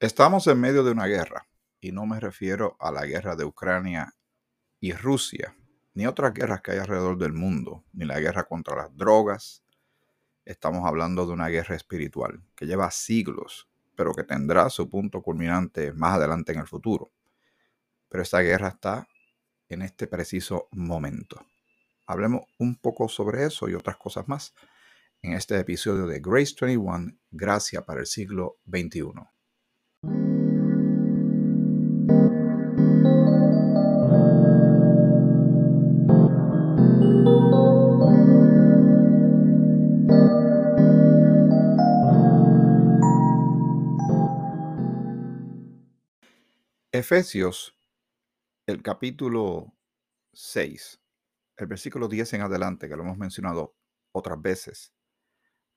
[0.00, 1.46] Estamos en medio de una guerra,
[1.78, 4.14] y no me refiero a la guerra de Ucrania
[4.80, 5.54] y Rusia,
[5.92, 9.62] ni otras guerras que hay alrededor del mundo, ni la guerra contra las drogas.
[10.46, 15.92] Estamos hablando de una guerra espiritual que lleva siglos, pero que tendrá su punto culminante
[15.92, 17.12] más adelante en el futuro.
[18.08, 19.06] Pero esta guerra está
[19.68, 21.44] en este preciso momento.
[22.06, 24.54] Hablemos un poco sobre eso y otras cosas más
[25.20, 29.12] en este episodio de Grace 21, Gracia para el siglo XXI.
[47.00, 47.74] Efesios,
[48.66, 49.72] el capítulo
[50.34, 51.00] 6,
[51.56, 53.74] el versículo 10 en adelante, que lo hemos mencionado
[54.12, 54.92] otras veces,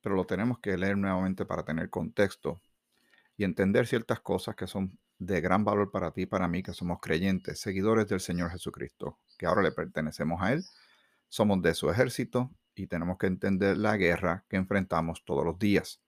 [0.02, 2.62] pero lo tenemos que leer nuevamente para tener contexto
[3.38, 6.73] y entender ciertas cosas que son de gran valor para ti y para mí, que
[6.73, 10.65] somos creyentes, seguidores del Señor Jesucristo, que ahora le pertenecemos a Él,
[11.30, 16.02] somos de su ejército y tenemos que entender la guerra que enfrentamos todos los días.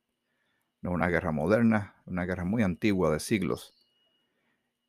[0.82, 3.75] No una guerra moderna, una guerra muy antigua de siglos.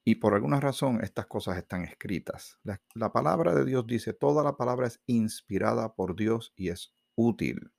[0.08, 2.60] Y por alguna razón estas cosas están escritas.
[2.62, 6.94] La, la, palabra de Dios dice, toda la palabra es inspirada por Dios y es
[7.16, 7.72] útil.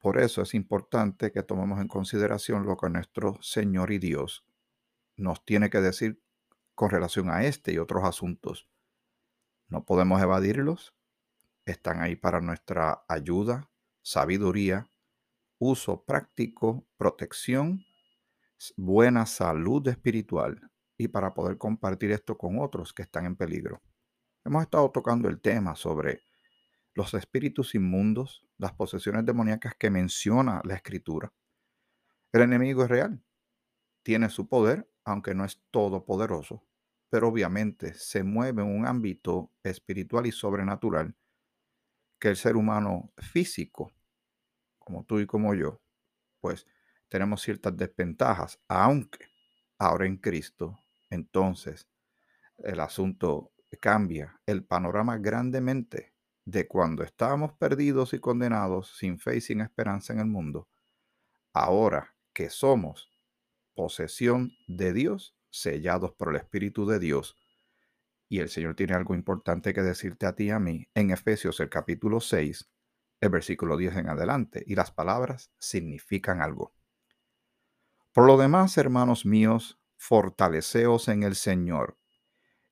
[0.00, 4.44] Por eso es importante que tomemos en consideración lo que nuestro Señor y Dios
[5.16, 6.20] nos tiene que decir
[6.74, 8.68] con relación a este y otros asuntos.
[9.68, 10.92] No podemos evadirlos.
[11.66, 13.70] Están ahí para nuestra ayuda,
[14.02, 14.90] sabiduría,
[15.58, 17.86] uso práctico, protección,
[18.76, 23.82] buena salud espiritual y para poder compartir esto con otros que están en peligro.
[24.44, 26.22] Hemos estado tocando el tema sobre
[26.94, 31.32] los espíritus inmundos, las posesiones demoníacas que menciona la escritura.
[32.32, 33.22] El enemigo es real,
[34.02, 36.64] tiene su poder, aunque no es todopoderoso,
[37.10, 41.16] pero obviamente se mueve en un ámbito espiritual y sobrenatural
[42.18, 43.92] que el ser humano físico,
[44.78, 45.80] como tú y como yo,
[46.40, 46.66] pues
[47.14, 49.26] tenemos ciertas desventajas, aunque
[49.78, 50.80] ahora en Cristo,
[51.10, 51.88] entonces
[52.58, 56.12] el asunto cambia, el panorama grandemente
[56.44, 60.68] de cuando estábamos perdidos y condenados, sin fe y sin esperanza en el mundo,
[61.52, 63.12] ahora que somos
[63.76, 67.36] posesión de Dios, sellados por el Espíritu de Dios,
[68.28, 71.60] y el Señor tiene algo importante que decirte a ti y a mí en Efesios
[71.60, 72.68] el capítulo 6,
[73.20, 76.74] el versículo 10 en adelante, y las palabras significan algo.
[78.14, 81.98] Por lo demás, hermanos míos, fortaleceos en el Señor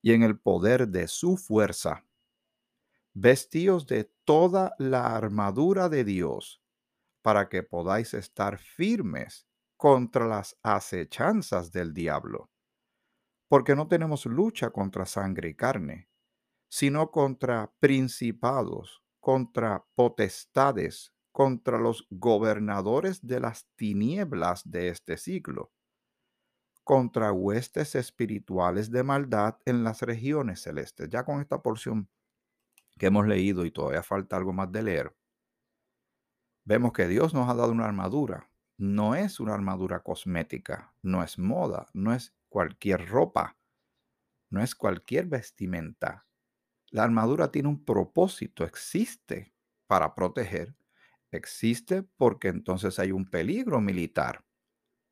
[0.00, 2.06] y en el poder de su fuerza
[3.12, 6.62] vestíos de toda la armadura de Dios,
[7.22, 12.52] para que podáis estar firmes contra las acechanzas del diablo.
[13.48, 16.08] Porque no tenemos lucha contra sangre y carne,
[16.68, 25.72] sino contra principados, contra potestades, contra los gobernadores de las tinieblas de este siglo,
[26.84, 31.08] contra huestes espirituales de maldad en las regiones celestes.
[31.08, 32.08] Ya con esta porción
[32.98, 35.16] que hemos leído y todavía falta algo más de leer,
[36.64, 38.48] vemos que Dios nos ha dado una armadura.
[38.78, 43.56] No es una armadura cosmética, no es moda, no es cualquier ropa,
[44.50, 46.26] no es cualquier vestimenta.
[46.90, 49.54] La armadura tiene un propósito, existe
[49.86, 50.74] para proteger,
[51.32, 54.44] existe porque entonces hay un peligro militar.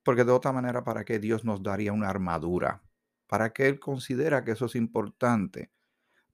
[0.05, 2.83] Porque de otra manera, ¿para qué Dios nos daría una armadura?
[3.27, 5.73] ¿Para qué Él considera que eso es importante?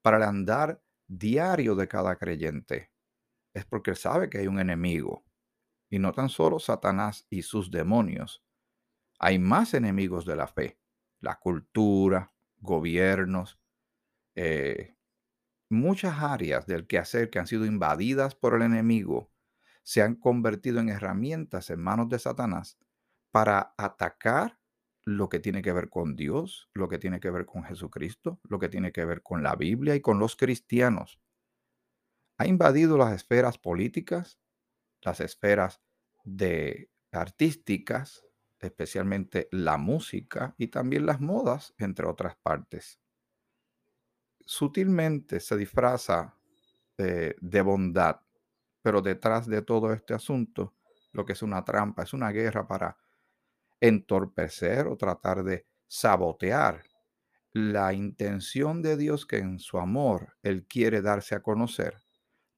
[0.03, 2.91] Para el andar diario de cada creyente.
[3.55, 5.25] Es porque él sabe que hay un enemigo.
[5.89, 8.45] Y no tan solo Satanás y sus demonios.
[9.19, 10.79] Hay más enemigos de la fe.
[11.21, 13.59] La cultura, gobiernos,
[14.35, 14.97] eh,
[15.71, 19.31] muchas áreas del quehacer que han sido invadidas por el enemigo
[19.87, 22.77] se han convertido en herramientas en manos de Satanás
[23.31, 24.59] para atacar
[25.05, 28.59] lo que tiene que ver con Dios, lo que tiene que ver con Jesucristo, lo
[28.59, 31.21] que tiene que ver con la Biblia y con los cristianos.
[32.37, 34.41] Ha invadido las esferas políticas,
[35.03, 35.81] las esferas
[36.25, 38.27] de artísticas,
[38.59, 42.99] especialmente la música y también las modas, entre otras partes.
[44.44, 46.35] Sutilmente se disfraza
[46.99, 48.25] de, de bondad,
[48.87, 50.77] pero detrás de todo este asunto,
[51.11, 52.97] lo que es una trampa, es una guerra para
[53.81, 56.85] entorpecer o tratar de sabotear
[57.53, 61.97] la intención de Dios que en su amor Él quiere darse a conocer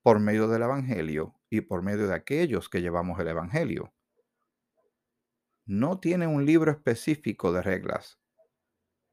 [0.02, 3.94] por medio del Evangelio y por medio de aquellos que llevamos el Evangelio.
[5.64, 8.20] no tiene un libro específico de reglas.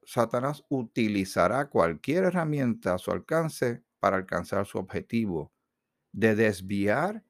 [0.03, 5.54] Satanás utilizará cualquier herramienta a su alcance para alcanzar su objetivo
[6.15, 7.21] de desviar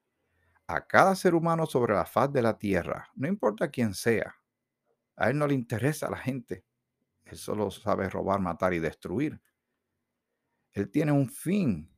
[0.68, 4.36] a cada ser humano sobre la faz de la tierra, no importa quién sea.
[5.16, 6.64] A él no le interesa a la gente.
[7.24, 9.42] Él solo sabe robar, matar y destruir.
[10.72, 11.92] Él tiene un fin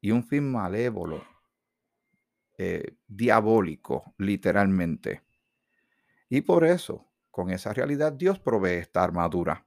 [0.00, 1.22] y un fin malévolo,
[2.58, 5.22] eh, diabólico, literalmente.
[6.28, 9.64] Y por eso, con esa realidad, Dios provee esta armadura.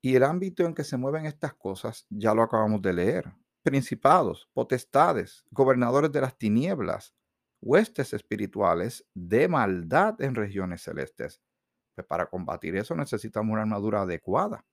[0.00, 3.34] Y el ámbito en que se mueven estas cosas ya lo acabamos de leer.
[3.64, 7.14] Principados, potestades, gobernadores de las tinieblas,
[7.62, 11.40] huestes espirituales de maldad en regiones celestes.
[11.94, 14.66] Pues para combatir eso necesitamos una armadura adecuada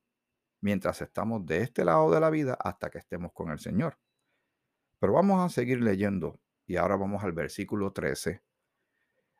[0.59, 3.97] mientras estamos de este lado de la vida hasta que estemos con el Señor.
[4.99, 8.43] Pero vamos a seguir leyendo y ahora vamos al versículo 13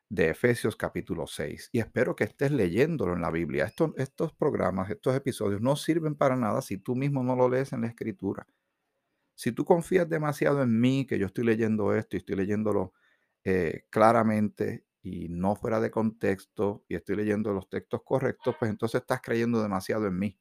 [0.08, 1.68] de Efesios capítulo 6.
[1.72, 3.66] Y espero que estés leyéndolo en la Biblia.
[3.66, 7.74] Estos, estos programas, estos episodios no sirven para nada si tú mismo no lo lees
[7.74, 8.46] en la escritura.
[9.34, 12.92] Si tú confías demasiado en mí, que yo estoy leyendo esto y estoy leyéndolo
[13.44, 19.00] eh, claramente y no fuera de contexto y estoy leyendo los textos correctos, pues entonces
[19.00, 20.38] estás creyendo demasiado en mí.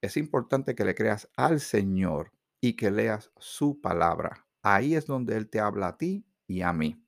[0.00, 4.46] Es importante que le creas al Señor y que leas su palabra.
[4.62, 7.00] Ahí es donde Él te habla a ti y a mí.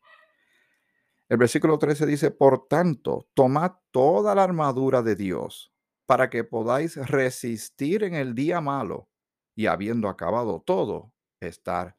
[1.29, 5.73] El versículo 13 dice, por tanto, tomad toda la armadura de Dios
[6.07, 9.09] para que podáis resistir en el día malo
[9.57, 11.99] y habiendo acabado todo, estar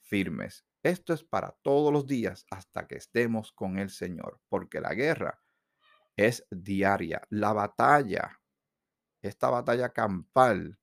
[0.00, 0.64] firmes.
[0.82, 5.42] Esto es para todos los días hasta que estemos con el Señor, porque la guerra
[6.16, 7.22] es diaria.
[7.30, 8.40] La batalla,
[9.20, 10.78] esta batalla campal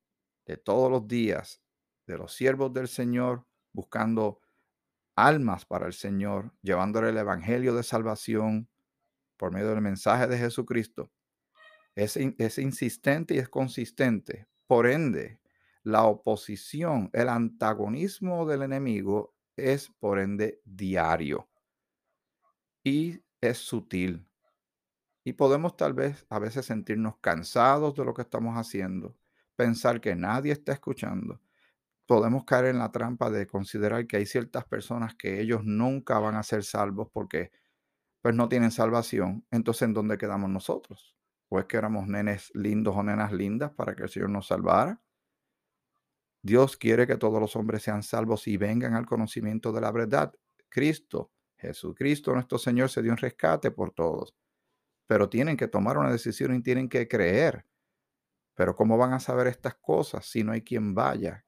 [0.46, 1.62] de todos los días
[2.08, 4.42] de los siervos del Señor buscando
[5.16, 8.70] almas para el Señor, llevándole el Evangelio de salvación
[9.38, 11.12] por medio del mensaje de Jesucristo,
[11.96, 14.48] es, es insistente y es consistente.
[14.68, 15.41] Por ende,
[15.84, 21.50] la oposición, el antagonismo del enemigo es, por ende, diario
[22.84, 24.28] y es sutil.
[25.24, 29.16] Y podemos tal vez a veces sentirnos cansados de lo que estamos haciendo,
[29.56, 31.40] pensar que nadie está escuchando,
[32.08, 36.36] podemos caer en la trampa de considerar que hay ciertas personas que ellos nunca van
[36.36, 37.52] a ser salvos porque
[38.22, 39.46] pues no tienen salvación.
[39.52, 41.16] Entonces, ¿en dónde quedamos nosotros?
[41.50, 45.02] ¿O es que éramos nenes lindos o nenas lindas para que el Señor nos salvara?
[46.42, 50.34] Dios quiere que todos los hombres sean salvos y vengan al conocimiento de la verdad.
[50.70, 54.36] Cristo, Jesucristo, nuestro Señor, se dio un rescate por todos.
[55.08, 57.66] Pero tienen que tomar una decisión y tienen que creer.
[58.56, 61.46] Pero ¿cómo van a saber estas cosas si no hay quien vaya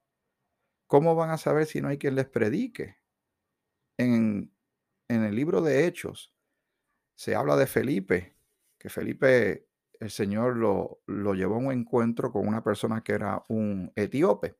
[0.86, 2.98] ¿Cómo van a saber si no hay quien les predique?
[3.98, 4.52] En,
[5.08, 6.32] el libro de Hechos
[7.16, 8.36] se habla de Felipe,
[8.78, 9.68] que Felipe,
[9.98, 14.56] el Señor lo, lo llevó a un encuentro con una persona que era un etíope,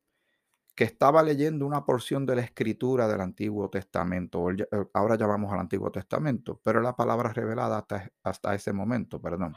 [0.75, 5.61] que estaba leyendo una porción de la escritura del Antiguo Testamento, eh, ahora llamamos al
[5.61, 9.55] Antiguo Testamento, pero la palabra revelada hasta, hasta ese momento, perdón.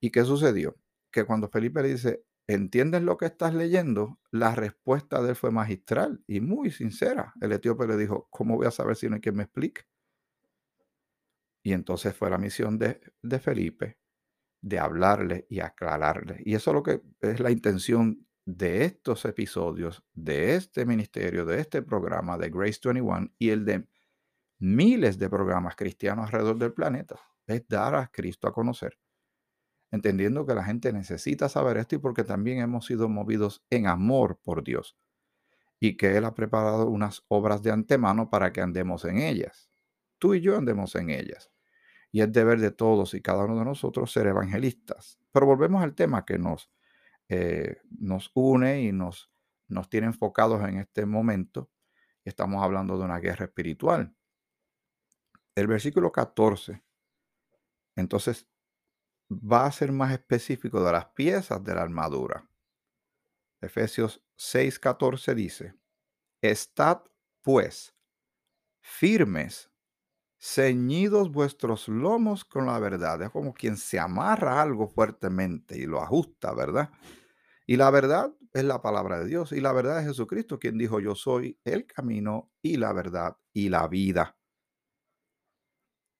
[0.00, 0.76] ¿Y qué sucedió?
[1.10, 4.20] Que cuando Felipe le dice, ¿entiendes lo que estás leyendo?
[4.30, 7.34] La respuesta de él fue magistral y muy sincera.
[7.40, 9.82] El etíope le dijo, ¿cómo voy a saber si no hay quien me explique?
[11.62, 13.98] Y entonces fue la misión de, de Felipe
[14.60, 16.42] de hablarle y aclararle.
[16.44, 21.60] Y eso es lo que es la intención de estos episodios, de este ministerio, de
[21.60, 23.86] este programa de Grace 21 y el de
[24.58, 28.98] miles de programas cristianos alrededor del planeta, es dar a Cristo a conocer
[29.90, 34.38] entendiendo que la gente necesita saber esto y porque también hemos sido movidos en amor
[34.42, 34.96] por Dios
[35.80, 39.70] y que Él ha preparado unas obras de antemano para que andemos en ellas.
[40.18, 41.50] Tú y yo andemos en ellas.
[42.10, 45.18] Y es deber de todos y cada uno de nosotros ser evangelistas.
[45.30, 46.70] Pero volvemos al tema que nos,
[47.90, 49.30] nos une y nos,
[49.68, 51.70] nos tiene enfocados en este momento.
[52.24, 54.14] Estamos hablando de una guerra espiritual.
[55.54, 56.82] El versículo 14.
[57.96, 58.48] Entonces
[59.30, 62.48] va a ser más específico de las piezas de la armadura.
[63.60, 65.74] Efesios 6:14 dice,
[66.40, 67.02] Estad
[67.42, 67.94] pues
[68.80, 69.70] firmes,
[70.38, 73.22] ceñidos vuestros lomos con la verdad.
[73.22, 76.90] Es como quien se amarra algo fuertemente y lo ajusta, ¿verdad?
[77.66, 81.00] Y la verdad es la palabra de Dios y la verdad es Jesucristo, quien dijo,
[81.00, 84.36] yo soy el camino y la verdad y la vida.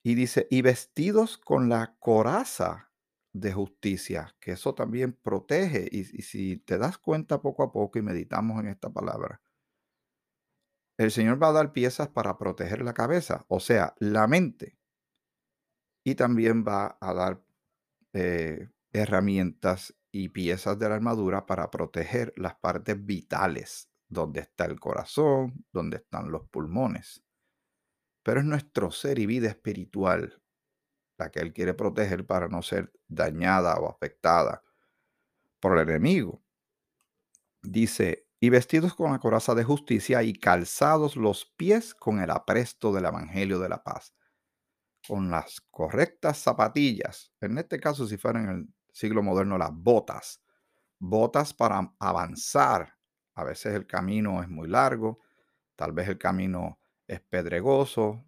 [0.03, 2.91] Y dice, y vestidos con la coraza
[3.33, 5.89] de justicia, que eso también protege.
[5.91, 9.41] Y, si te das cuenta poco a poco y meditamos en esta palabra,
[10.99, 14.77] el Señor va a dar piezas para proteger la cabeza, o sea, la mente.
[16.05, 17.43] y también va a dar
[18.15, 24.81] eh, herramientas y piezas de la armadura para proteger las partes vitales, donde está el
[24.81, 27.23] corazón, donde están los pulmones.
[28.23, 30.41] Pero es nuestro ser y vida espiritual
[31.19, 34.63] la que Él quiere proteger para no ser dañada o afectada
[35.61, 36.43] por el enemigo.
[37.63, 42.93] Dice, y vestidos con la coraza de justicia y calzados los pies con el apresto
[42.93, 44.15] del Evangelio de la paz,
[45.07, 50.43] con las correctas zapatillas, en este caso si fuera en el siglo moderno las botas,
[50.99, 52.97] botas para avanzar.
[53.35, 55.21] A veces el camino es muy largo,
[55.77, 58.25] tal vez el camino es pedregoso,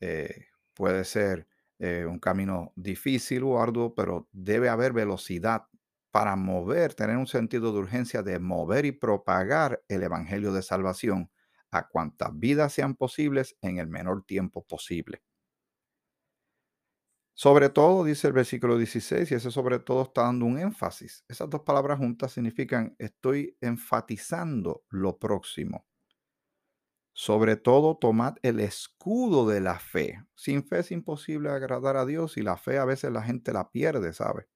[0.00, 1.46] eh, puede ser
[1.78, 5.66] eh, un camino difícil o arduo, pero debe haber velocidad
[6.12, 11.30] para mover, tener un sentido de urgencia de mover y propagar el Evangelio de Salvación
[11.72, 15.22] a cuantas vidas sean posibles en el menor tiempo posible.
[17.34, 21.24] Sobre todo, dice el versículo 16, y ese sobre todo está dando un énfasis.
[21.28, 25.86] Esas dos palabras juntas significan estoy enfatizando lo próximo.
[27.14, 30.22] Sobre todo, tomad el escudo de la fe.
[30.34, 33.70] Sin fe es imposible agradar a Dios y la fe a veces la gente la
[33.70, 34.48] pierde, ¿sabe?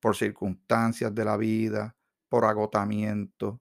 [0.00, 1.96] Por circunstancias de la vida,
[2.28, 3.60] por agotamiento.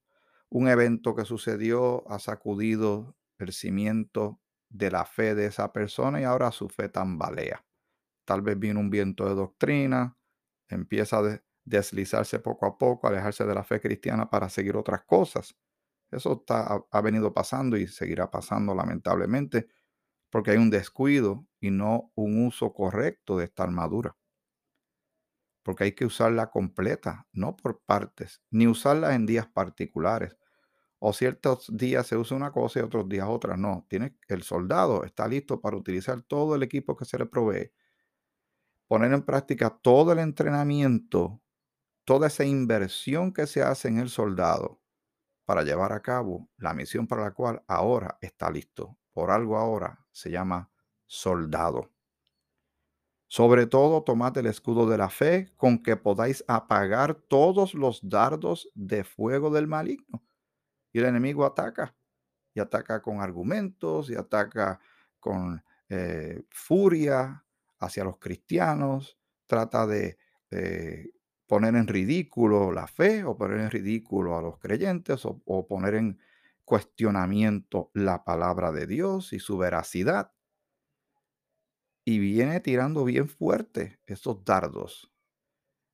[0.50, 4.40] Un evento que sucedió ha sacudido el cimiento
[4.70, 7.66] de la fe de esa persona y ahora su fe tambalea.
[8.26, 10.18] Tal vez vino un viento de doctrina,
[10.70, 15.56] empieza a deslizarse poco a poco, alejarse de la fe cristiana para seguir otras cosas
[16.12, 19.68] eso ha, venido pasando y seguirá pasando lamentablemente
[20.30, 24.17] porque hay un descuido y no un uso correcto de esta armadura.
[25.68, 30.38] Porque hay que usarla completa, no por partes, ni usarla en días particulares.
[31.00, 33.58] O ciertos días se usa una cosa y otros días otra.
[33.58, 37.72] No, tiene, el soldado está listo para utilizar todo el equipo que se le provee,
[38.88, 41.42] poner en práctica todo el entrenamiento,
[42.06, 44.82] toda esa inversión que se hace en el soldado
[45.46, 48.98] para llevar a cabo la misión para la cual ahora está listo.
[49.14, 50.72] Por algo ahora se llama
[51.08, 51.92] soldado.
[53.28, 58.72] Sobre todo, tomad el escudo de la fe con que podáis apagar todos los dardos
[58.74, 60.24] de fuego del maligno.
[60.94, 61.96] Y el enemigo ataca,
[62.54, 64.80] y ataca con argumentos, y ataca
[65.20, 67.44] con eh, furia
[67.80, 70.18] hacia los cristianos, trata de
[70.52, 71.12] eh,
[71.48, 76.20] poner en ridículo la fe o poner en ridículo a los creyentes o, poner en
[76.66, 80.32] cuestionamiento la palabra de Dios y su veracidad.
[82.08, 85.12] Y viene tirando bien fuerte esos dardos.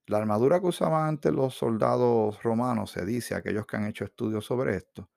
[0.05, 4.45] La armadura que usaban antes los soldados romanos, se dice, aquellos que han hecho estudios
[4.45, 5.09] sobre esto,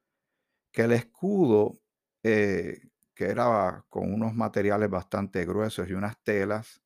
[0.72, 1.80] que el escudo,
[2.22, 2.80] eh,
[3.14, 6.82] que era con unos materiales bastante gruesos y unas telas,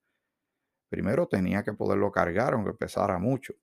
[0.91, 3.55] Primero tenía que poderlo cargar, aunque pesara mucho.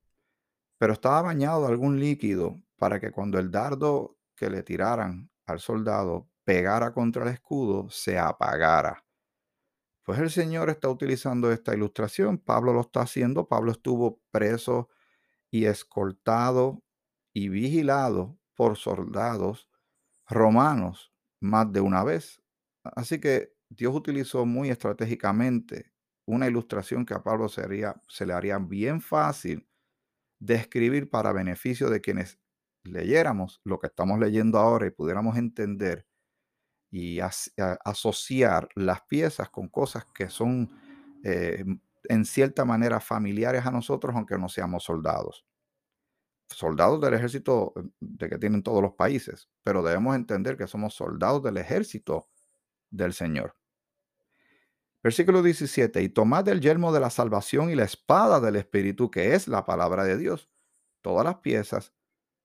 [0.78, 6.28] Pero estaba bañado algún líquido para que cuando el dardo que le tiraran al soldado
[6.44, 9.07] pegara contra el escudo, se apagara.
[10.08, 12.38] Pues el Señor está utilizando esta ilustración.
[12.38, 13.46] Pablo lo está haciendo.
[13.46, 14.88] Pablo estuvo preso
[15.50, 16.82] y escoltado
[17.34, 19.68] y vigilado por soldados
[20.26, 22.42] romanos más de una vez.
[22.84, 25.92] Así que Dios utilizó muy estratégicamente
[26.24, 29.68] una ilustración que a Pablo se le haría bien fácil
[30.38, 32.40] describir para beneficio de quienes
[32.82, 36.07] leyéramos lo que estamos leyendo ahora y pudiéramos entender
[36.90, 40.70] y asociar las piezas con cosas que son
[41.24, 41.64] eh,
[42.04, 45.44] en cierta manera familiares a nosotros, aunque no seamos soldados.
[46.48, 50.94] Soldados del ejército eh, de que tienen todos los países, pero debemos entender que somos
[50.94, 52.28] soldados del ejército
[52.90, 53.54] del Señor.
[55.02, 59.34] Versículo 17, y tomad el yelmo de la salvación y la espada del Espíritu, que
[59.34, 60.50] es la palabra de Dios.
[61.02, 61.94] Todas las piezas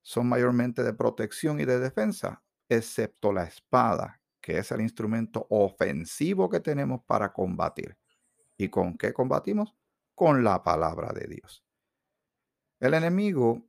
[0.03, 6.49] son mayormente de protección y de defensa, excepto la espada, que es el instrumento ofensivo
[6.49, 7.97] que tenemos para combatir.
[8.57, 9.73] ¿Y con qué combatimos?
[10.13, 11.63] Con la palabra de Dios.
[12.81, 13.65] El enemigo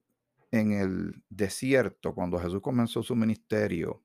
[0.51, 4.03] en el desierto, cuando Jesús comenzó su ministerio,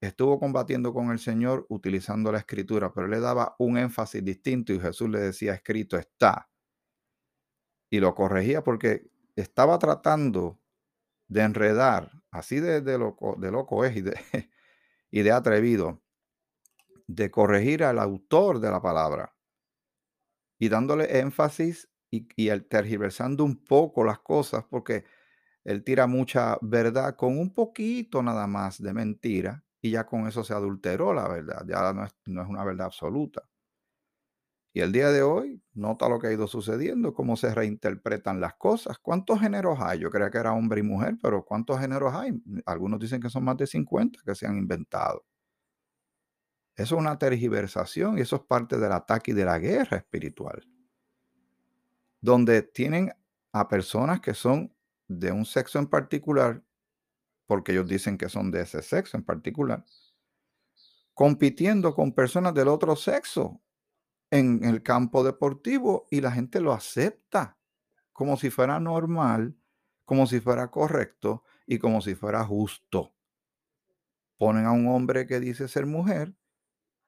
[0.00, 4.80] estuvo combatiendo con el Señor utilizando la escritura, pero le daba un énfasis distinto y
[4.80, 6.50] Jesús le decía, escrito está.
[7.88, 10.60] Y lo corregía porque estaba tratando
[11.28, 14.18] de enredar, así de, loco, de loco es y de,
[15.10, 16.02] y de atrevido,
[17.06, 19.34] de corregir al autor de la palabra
[20.58, 22.28] y dándole énfasis y,
[22.68, 25.04] tergiversando un poco las cosas, porque
[25.64, 30.44] él tira mucha verdad con un poquito nada más de mentira y ya con eso
[30.44, 33.49] se adulteró la verdad, ya no es, no es una verdad absoluta.
[34.72, 38.54] Y el día de hoy, nota lo que ha ido sucediendo, cómo se reinterpretan las
[38.54, 38.98] cosas.
[38.98, 39.98] ¿Cuántos géneros hay?
[39.98, 42.40] Yo creía que era hombre y mujer, pero ¿cuántos géneros hay?
[42.66, 45.24] Algunos dicen que son más de 50 que se han inventado.
[46.76, 50.64] Eso es una tergiversación y eso es parte del ataque y de la guerra espiritual.
[52.20, 53.12] Donde tienen
[53.52, 54.72] a personas que son
[55.08, 56.62] de un sexo en particular,
[57.46, 59.84] porque ellos dicen que son de ese sexo en particular,
[61.12, 63.60] compitiendo con personas del otro sexo
[64.30, 67.56] en el campo deportivo y la gente lo acepta
[68.12, 69.56] como si fuera normal,
[70.04, 73.14] como si fuera correcto y como si fuera justo.
[74.36, 76.34] Ponen a un hombre que dice ser mujer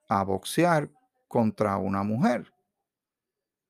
[0.09, 0.91] a boxear
[1.29, 2.53] contra una mujer.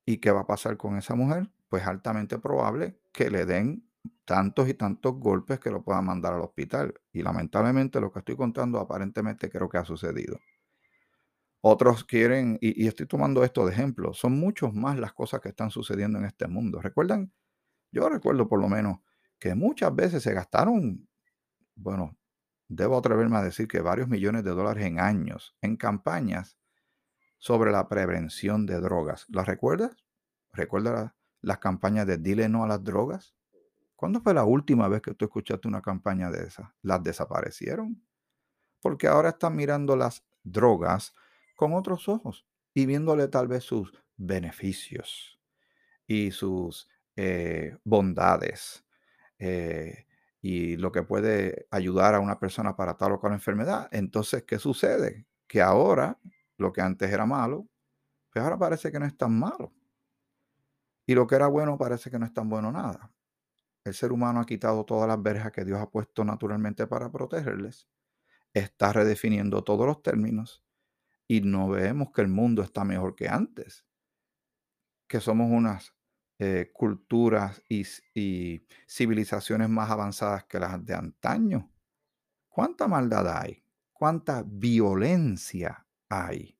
[0.04, 1.50] ¿Y qué va a pasar con esa mujer?
[1.68, 3.88] Pues altamente probable que le den
[4.24, 6.94] tantos y tantos golpes que lo puedan mandar al hospital.
[7.12, 10.38] Y lamentablemente lo que estoy contando aparentemente creo que ha sucedido.
[11.64, 15.70] Otros quieren, y, estoy tomando esto de ejemplo, son muchos más las cosas que están
[15.70, 16.82] sucediendo en este mundo.
[16.82, 17.32] ¿Recuerdan?
[17.92, 18.98] Yo recuerdo por lo menos
[19.38, 21.08] que muchas veces se gastaron,
[21.76, 22.18] bueno,
[22.68, 26.58] debo atreverme a decir que varios millones de dólares en años en campañas
[27.38, 29.26] sobre la prevención de drogas.
[29.28, 29.96] ¿Las recuerdas?
[30.52, 33.36] ¿Recuerdas las campañas de Dile no a las drogas?
[33.94, 36.68] ¿Cuándo fue la última vez que tú escuchaste una campaña de esas?
[36.82, 38.04] ¿Las desaparecieron?
[38.80, 41.14] Porque ahora están mirando las drogas
[41.56, 45.40] con otros ojos y viéndole tal vez sus beneficios
[46.06, 48.84] y sus eh, bondades
[49.38, 50.06] eh,
[50.40, 53.88] y lo que puede ayudar a una persona para tal o cual enfermedad.
[53.92, 55.26] Entonces, ¿qué sucede?
[55.46, 56.18] Que ahora
[56.56, 57.68] lo que antes era malo,
[58.30, 59.72] pues ahora parece que no es tan malo.
[61.06, 63.12] Y lo que era bueno parece que no es tan bueno nada.
[63.84, 67.88] El ser humano ha quitado todas las verjas que Dios ha puesto naturalmente para protegerles.
[68.54, 70.62] Está redefiniendo todos los términos
[71.28, 73.86] y no vemos que el mundo está mejor que antes,
[75.08, 75.94] que somos unas
[76.38, 81.70] eh, culturas y, y civilizaciones más avanzadas que las de antaño.
[82.48, 83.64] ¿Cuánta maldad hay?
[83.92, 86.58] ¿Cuánta violencia hay?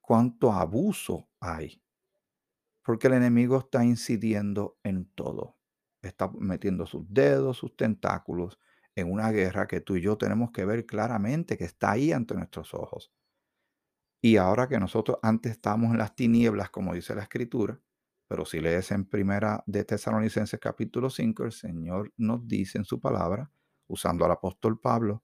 [0.00, 1.82] ¿Cuánto abuso hay?
[2.82, 5.56] Porque el enemigo está incidiendo en todo.
[6.02, 8.58] Está metiendo sus dedos, sus tentáculos
[8.98, 12.34] en una guerra que tú y yo tenemos que ver claramente que está ahí ante
[12.34, 13.12] nuestros ojos.
[14.20, 17.80] Y ahora que nosotros antes estábamos en las tinieblas, como dice la escritura,
[18.26, 23.00] pero si lees en primera de Tesalonicenses capítulo 5, el Señor nos dice en su
[23.00, 23.50] palabra,
[23.86, 25.22] usando al apóstol Pablo,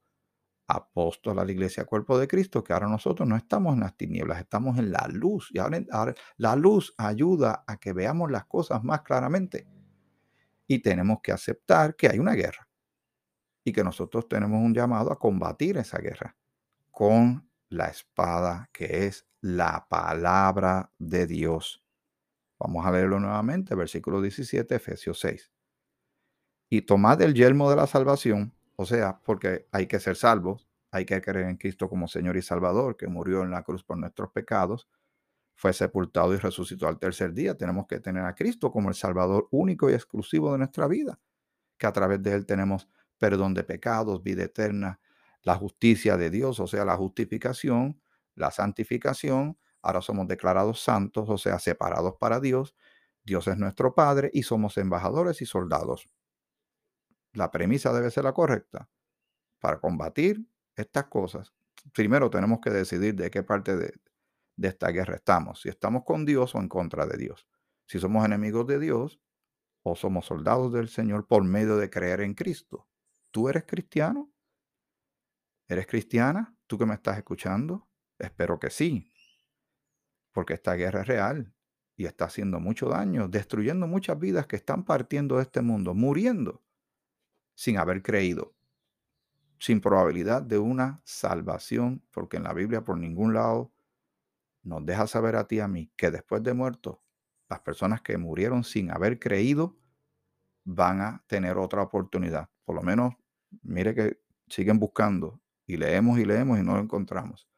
[0.69, 4.39] apóstol a la iglesia cuerpo de Cristo, que ahora nosotros no estamos en las tinieblas,
[4.39, 5.51] estamos en la luz.
[5.53, 9.67] Y ahora, la luz ayuda a que veamos las cosas más claramente.
[10.67, 12.69] Y tenemos que aceptar que hay una guerra
[13.65, 16.37] y que nosotros tenemos un llamado a combatir esa guerra
[16.91, 21.83] con la espada que es la palabra de Dios.
[22.59, 25.51] Vamos a leerlo nuevamente, versículo 17, Efesios 6.
[26.71, 31.05] Y tomad el yelmo de la salvación, o sea, porque hay que ser salvos, hay
[31.05, 34.31] que creer en Cristo como Señor y Salvador, que murió en la cruz por nuestros
[34.31, 34.89] pecados,
[35.57, 37.57] fue sepultado y resucitó al tercer día.
[37.57, 41.19] Tenemos que tener a Cristo como el Salvador único y exclusivo de nuestra vida,
[41.79, 45.01] que a través de Él tenemos perdón de pecados, vida eterna,
[45.43, 48.01] la justicia de Dios, o sea, la justificación,
[48.35, 49.59] la santificación.
[49.83, 52.75] Ahora somos declarados santos, o sea, separados para Dios.
[53.25, 56.09] Dios es nuestro Padre y somos embajadores y soldados.
[57.33, 58.89] La premisa debe ser la correcta.
[59.61, 60.47] Para combatir
[60.77, 61.53] estas cosas,
[61.93, 63.95] primero tenemos que decidir de qué parte de,
[64.63, 65.61] esta guerra estamos.
[65.61, 67.47] Si estamos con Dios o en contra de Dios.
[67.87, 69.21] Si somos enemigos de Dios
[69.83, 72.87] o somos soldados del Señor por medio de creer en Cristo.
[73.35, 74.33] ¿Tú eres cristiano?
[75.67, 76.57] ¿Eres cristiana?
[76.69, 77.89] ¿Tú que me estás escuchando?
[78.17, 79.13] Espero que sí.
[80.31, 81.53] Porque esta guerra es real
[81.97, 86.63] y está haciendo mucho daño, destruyendo muchas vidas que están partiendo de este mundo, muriendo
[87.57, 88.55] sin haber creído,
[89.59, 93.75] sin probabilidad de una salvación, porque en la Biblia por ningún lado
[94.63, 97.03] nos deja saber a ti y a mí que después de muerto,
[97.49, 99.77] las personas que murieron sin haber creído
[100.63, 102.49] van a tener otra oportunidad.
[102.65, 103.15] Por lo menos
[103.63, 107.49] Mire que siguen buscando y leemos y leemos y no lo encontramos.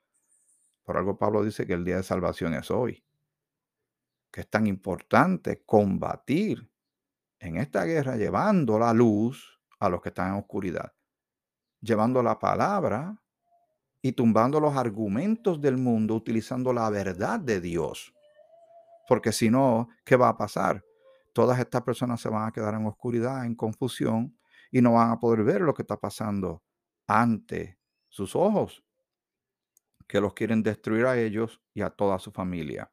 [0.84, 3.04] Por algo Pablo dice que el día de salvación es hoy.
[4.30, 6.70] Que es tan importante combatir
[7.40, 10.92] en esta guerra llevando la luz a los que están en oscuridad.
[11.80, 13.20] Llevando la palabra
[14.00, 18.14] y tumbando los argumentos del mundo utilizando la verdad de Dios.
[19.08, 20.84] Porque si no, ¿qué va a pasar?
[21.32, 24.36] Todas estas personas se van a quedar en oscuridad, en confusión,
[24.70, 26.62] y no van a poder ver lo que está pasando
[27.06, 28.84] ante sus ojos,
[30.06, 32.90] que los quieren destruir a ellos y a toda su familia.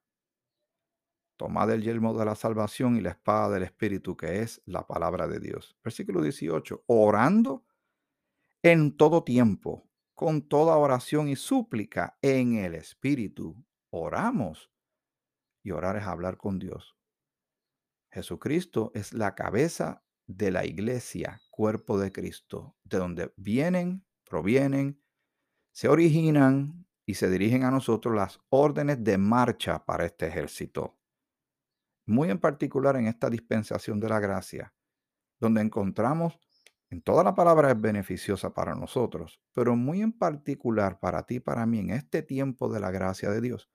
[1.37, 5.27] Tomad el yelmo de la salvación y la espada del Espíritu, que es la palabra
[5.27, 5.75] de Dios.
[5.83, 6.83] Versículo 18.
[6.87, 7.65] Orando
[8.61, 13.55] en todo tiempo, con toda oración y súplica en el Espíritu.
[13.89, 14.71] Oramos.
[15.63, 16.95] Y orar es hablar con Dios.
[18.11, 25.01] Jesucristo es la cabeza de la iglesia, cuerpo de Cristo, de donde vienen, provienen,
[25.71, 30.97] se originan y se dirigen a nosotros las órdenes de marcha para este ejército.
[32.05, 34.73] Muy en particular en esta dispensación de la gracia,
[35.39, 36.39] donde encontramos
[36.89, 41.65] en toda la palabra es beneficiosa para nosotros, pero muy en particular para ti para
[41.65, 43.67] mí en este tiempo de la gracia de Dios,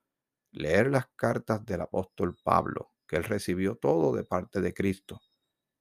[0.52, 5.20] leer las cartas del apóstol Pablo, que él recibió todo de parte de Cristo,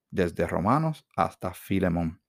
[0.09, 2.21] desde Romanos hasta Filemón.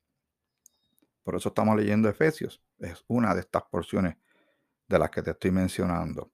[1.23, 4.17] Por eso estamos leyendo Efesios, es una de estas porciones
[4.89, 6.33] de las que te estoy mencionando.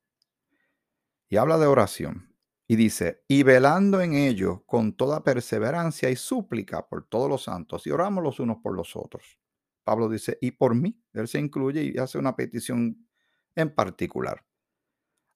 [1.28, 2.34] Y habla de oración.
[2.66, 7.86] Y dice, y velando en ello con toda perseverancia y súplica por todos los santos,
[7.86, 9.38] y oramos los unos por los otros.
[9.84, 13.06] Pablo dice, y por mí, él se incluye y hace una petición
[13.54, 14.46] en particular,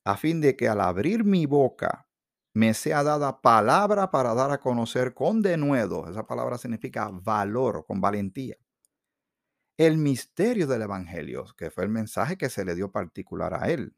[0.05, 2.08] a fin de que al abrir mi boca
[2.59, 8.01] me sea dada palabra para dar a conocer con denuedo, esa palabra significa valor, con
[8.01, 8.57] valentía,
[9.77, 13.95] el misterio del Evangelio, que fue el mensaje que se le dio particular a él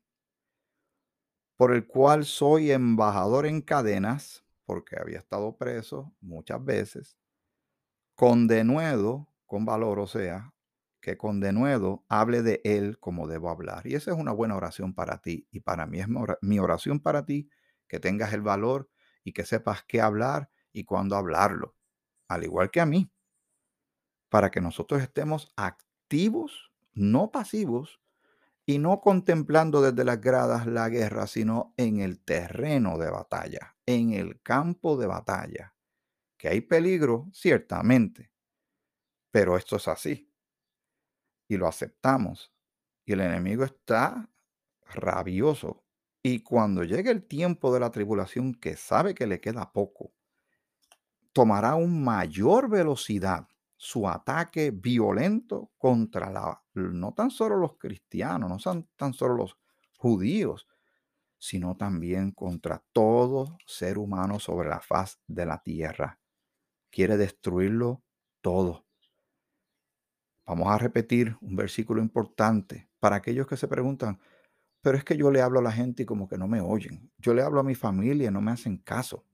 [1.56, 7.18] por el cual soy embajador en cadenas, porque había estado preso muchas veces,
[8.14, 10.54] con denuedo, con valor, o sea,
[11.02, 13.86] que con denuedo hable de él como debo hablar.
[13.86, 16.08] Y esa es una buena oración para ti y para mí es
[16.40, 17.50] mi oración para ti,
[17.90, 18.88] que tengas el valor
[19.24, 21.74] y que sepas qué hablar y cuándo hablarlo,
[22.28, 23.10] al igual que a mí,
[24.28, 28.00] para que nosotros estemos activos, no pasivos,
[28.64, 34.12] y no contemplando desde las gradas la guerra, sino en el terreno de batalla, en
[34.12, 35.74] el campo de batalla.
[36.36, 38.30] Que hay peligro, ciertamente,
[39.32, 40.32] pero esto es así.
[41.48, 42.54] Y lo aceptamos.
[43.04, 44.30] Y el enemigo está
[44.82, 45.84] rabioso.
[46.22, 50.12] Y cuando llegue el tiempo de la tribulación, que sabe que le queda poco,
[51.32, 58.58] tomará un mayor velocidad su ataque violento contra la, no tan solo los cristianos, no
[58.58, 59.56] son tan solo los
[59.96, 60.66] judíos,
[61.38, 66.20] sino también contra todo ser humano sobre la faz de la tierra.
[66.90, 68.02] Quiere destruirlo
[68.42, 68.84] todo.
[70.44, 74.20] Vamos a repetir un versículo importante para aquellos que se preguntan,
[74.82, 77.10] pero es que yo le hablo a la gente y como que no me oyen.
[77.18, 79.24] Yo le hablo a mi familia y no me hacen caso.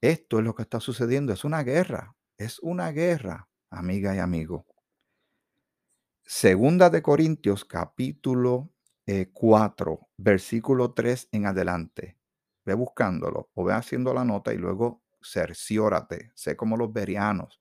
[0.00, 4.66] Esto es lo que está sucediendo, es una guerra, es una guerra, amiga y amigo.
[6.22, 8.70] Segunda de Corintios, capítulo
[9.32, 12.18] 4, eh, versículo 3 en adelante.
[12.64, 16.32] Ve buscándolo o ve haciendo la nota y luego cerciórate.
[16.34, 17.60] Sé como los berianos.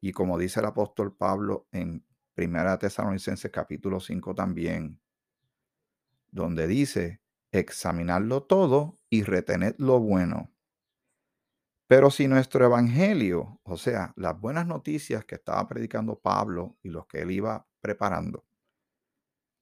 [0.00, 4.98] Y como dice el apóstol Pablo en Primera Tesalonicenses capítulo 5 también,
[6.32, 10.52] donde dice, examinarlo todo y retened lo bueno
[11.92, 17.06] pero si nuestro evangelio, o sea, las buenas noticias que estaba predicando Pablo y los
[17.06, 18.46] que él iba preparando,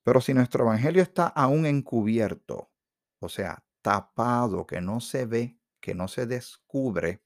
[0.05, 2.71] pero si nuestro evangelio está aún encubierto,
[3.19, 7.21] o sea, tapado, que no se ve, que no se descubre,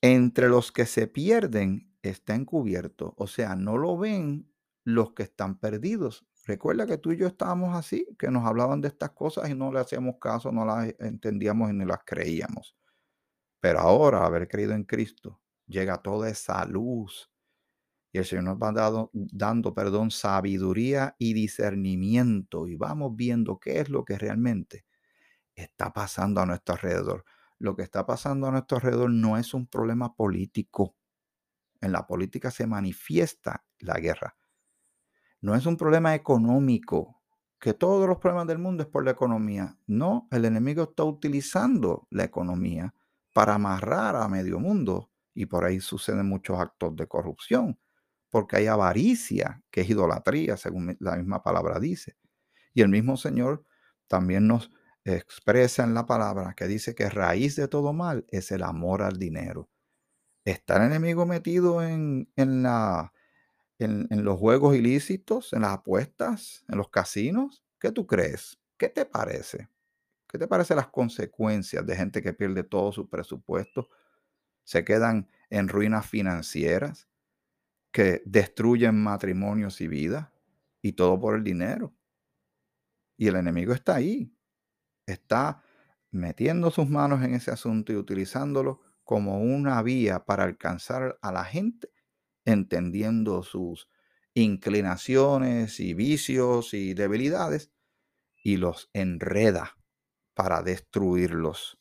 [0.00, 4.50] entre los que se pierden está encubierto, o sea, no lo ven
[4.84, 6.26] los que están perdidos.
[6.44, 9.72] Recuerda que tú y yo estábamos así, que nos hablaban de estas cosas y no
[9.72, 12.76] le hacíamos caso, no las entendíamos ni las creíamos.
[13.60, 17.30] Pero ahora, haber creído en Cristo, llega toda esa luz.
[18.12, 22.66] Y el Señor nos va dado, dando, perdón, sabiduría y discernimiento.
[22.66, 24.84] Y vamos viendo qué es lo que realmente
[25.54, 27.24] está pasando a nuestro alrededor.
[27.58, 30.96] Lo que está pasando a nuestro alrededor no es un problema político.
[31.80, 34.36] En la política se manifiesta la guerra.
[35.42, 37.20] No es un problema económico,
[37.60, 39.76] que todos los problemas del mundo es por la economía.
[39.86, 42.94] No, el enemigo está utilizando la economía
[43.32, 45.10] para amarrar a medio mundo.
[45.34, 47.78] Y por ahí suceden muchos actos de corrupción,
[48.30, 52.16] porque hay avaricia, que es idolatría, según la misma palabra dice.
[52.74, 53.64] Y el mismo Señor
[54.08, 54.70] también nos
[55.04, 59.18] expresa en la palabra que dice que raíz de todo mal es el amor al
[59.18, 59.70] dinero.
[60.44, 63.12] ¿Está el enemigo metido en, en, la,
[63.84, 67.64] en, los juegos ilícitos, en las apuestas, en los casinos?
[67.78, 68.58] ¿Qué tú crees?
[68.76, 69.68] ¿Qué te parece?
[70.28, 73.88] ¿Qué te parece las consecuencias de gente que pierde todo su presupuesto?
[74.64, 77.08] Se quedan en ruinas financieras,
[77.92, 80.28] que destruyen matrimonios y vidas,
[80.80, 81.94] y todo por el dinero.
[83.18, 84.34] Y el enemigo está ahí,
[85.06, 85.62] está
[86.10, 91.44] metiendo sus manos en ese asunto y utilizándolo como una vía para alcanzar a la
[91.44, 91.91] gente,
[92.44, 93.88] entendiendo sus
[94.34, 97.70] inclinaciones y vicios y debilidades,
[98.42, 99.76] y los enreda
[100.34, 101.78] para destruirlos.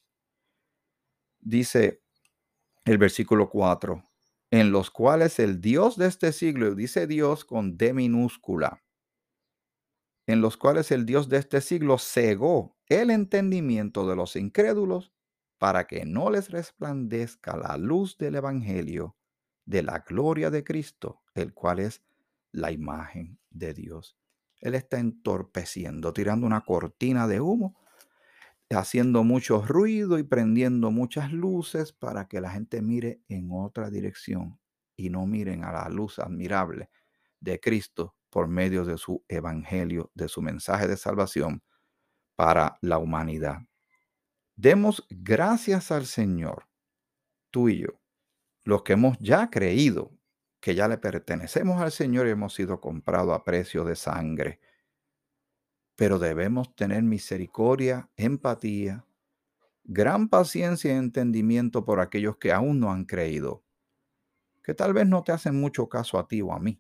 [1.40, 2.04] Dice
[2.86, 4.04] el versículo 4,
[4.52, 8.84] en los cuales el Dios de este siglo, dice Dios con D minúscula,
[10.28, 15.12] en los cuales el Dios de este siglo cegó el entendimiento de los incrédulos
[15.58, 19.16] para que no les resplandezca la luz del Evangelio
[19.66, 22.02] de la gloria de Cristo, el cual es
[22.52, 24.18] la imagen de Dios.
[24.60, 27.76] Él está entorpeciendo, tirando una cortina de humo,
[28.70, 34.60] haciendo mucho ruido y prendiendo muchas luces para que la gente mire en otra dirección
[34.96, 36.90] y no miren a la luz admirable
[37.40, 41.64] de Cristo por medio de su evangelio, de su mensaje de salvación
[42.36, 43.60] para la humanidad.
[44.56, 46.68] Demos gracias al Señor,
[47.50, 48.01] tú y yo,
[48.64, 50.12] los que hemos ya creído
[50.62, 54.60] que ya le pertenecemos al Señor y hemos sido comprados a precio de sangre.
[55.96, 59.06] Pero debemos tener misericordia, empatía,
[59.84, 63.64] gran paciencia y entendimiento por aquellos que aún no han creído,
[64.64, 66.80] que tal vez no te hacen mucho caso a ti o a mí.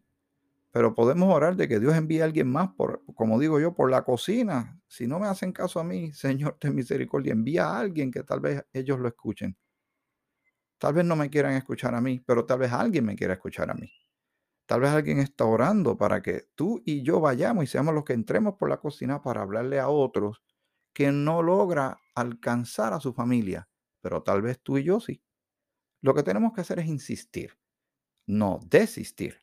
[0.71, 3.91] Pero podemos orar de que Dios envíe a alguien más, por, como digo yo, por
[3.91, 4.79] la cocina.
[4.87, 8.39] Si no me hacen caso a mí, Señor, ten misericordia, envía a alguien que tal
[8.39, 9.57] vez ellos lo escuchen.
[10.81, 13.69] Tal vez no me quieran escuchar a mí, pero tal vez alguien me quiera escuchar
[13.69, 13.93] a mí.
[14.65, 18.13] Tal vez alguien está orando para que tú y yo vayamos y seamos los que
[18.13, 20.41] entremos por la cocina para hablarle a otros
[20.91, 23.69] que no logra alcanzar a su familia,
[24.01, 25.23] pero tal vez tú y yo sí.
[26.01, 27.59] Lo que tenemos que hacer es insistir,
[28.25, 29.37] no desistir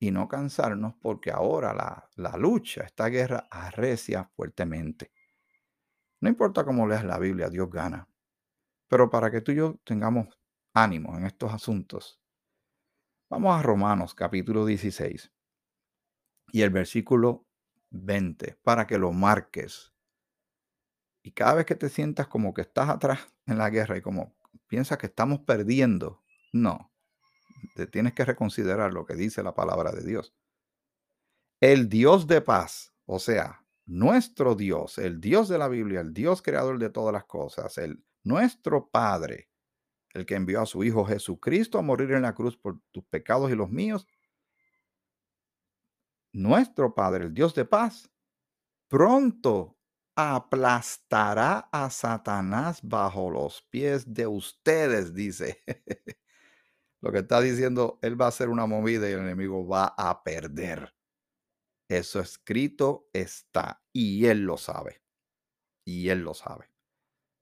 [0.00, 5.12] y no cansarnos porque ahora la, la lucha, esta guerra arrecia fuertemente.
[6.22, 8.08] No importa cómo leas la Biblia, Dios gana.
[8.88, 10.28] Pero para que tú y yo tengamos
[10.72, 12.20] ánimo en estos asuntos.
[13.30, 15.32] Vamos a Romanos capítulo 16
[16.52, 17.46] y el versículo
[17.90, 19.92] 20 para que lo marques.
[21.22, 24.36] Y cada vez que te sientas como que estás atrás en la guerra y como
[24.66, 26.92] piensas que estamos perdiendo, no,
[27.74, 30.34] te tienes que reconsiderar lo que dice la palabra de Dios.
[31.60, 36.40] El Dios de paz, o sea, nuestro Dios, el Dios de la Biblia, el Dios
[36.40, 39.47] creador de todas las cosas, el nuestro Padre,
[40.18, 43.50] el que envió a su Hijo Jesucristo a morir en la cruz por tus pecados
[43.50, 44.06] y los míos,
[46.32, 48.10] nuestro Padre, el Dios de paz,
[48.88, 49.78] pronto
[50.16, 55.62] aplastará a Satanás bajo los pies de ustedes, dice.
[57.00, 60.24] Lo que está diciendo, él va a hacer una movida y el enemigo va a
[60.24, 60.92] perder.
[61.88, 65.00] Eso escrito está y él lo sabe.
[65.84, 66.77] Y él lo sabe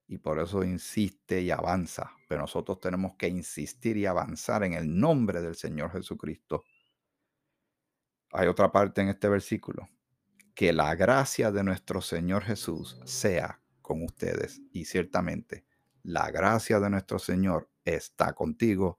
[0.08, 2.12] y por eso insiste y avanza.
[2.28, 6.64] Pero nosotros tenemos que insistir y avanzar en el nombre del Señor Jesucristo.
[8.32, 9.88] Hay otra parte en este versículo.
[10.54, 14.62] Que la gracia de nuestro Señor Jesús sea con ustedes.
[14.72, 15.64] Y ciertamente,
[16.02, 18.98] la gracia de nuestro Señor está contigo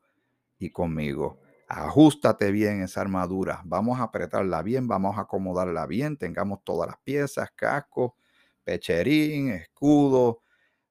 [0.59, 1.41] y conmigo.
[1.67, 3.61] Ajustate bien esa armadura.
[3.65, 6.15] Vamos a apretarla bien, vamos a acomodarla bien.
[6.15, 8.15] Tengamos todas las piezas, casco,
[8.63, 10.41] pecherín, escudo,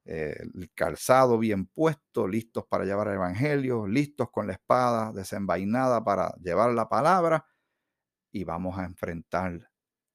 [0.07, 6.35] el calzado bien puesto, listos para llevar el Evangelio, listos con la espada desenvainada para
[6.37, 7.45] llevar la palabra
[8.31, 9.71] y vamos a enfrentar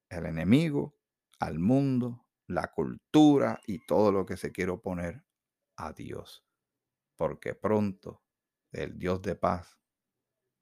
[0.09, 0.95] el enemigo,
[1.39, 5.25] al mundo, la cultura y todo lo que se quiere oponer
[5.77, 6.45] a Dios.
[7.15, 8.21] Porque pronto
[8.71, 9.77] el Dios de paz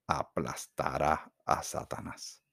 [0.08, 2.44] aplastará a Satanás.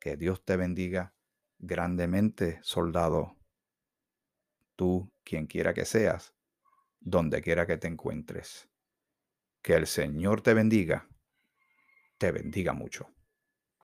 [0.00, 1.14] Que Dios te bendiga
[1.58, 3.41] grandemente, soldado
[4.76, 6.34] tú, quien quiera que seas,
[7.00, 8.68] donde quiera que te encuentres.
[9.62, 11.08] Que el Señor te bendiga,
[12.18, 13.08] te bendiga mucho.